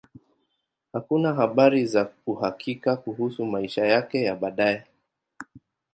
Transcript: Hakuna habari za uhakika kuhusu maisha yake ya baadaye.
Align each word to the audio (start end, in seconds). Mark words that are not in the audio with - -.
Hakuna 0.93 1.33
habari 1.33 1.85
za 1.85 2.09
uhakika 2.27 2.95
kuhusu 2.97 3.45
maisha 3.45 3.85
yake 3.85 4.21
ya 4.23 4.35
baadaye. 4.35 4.83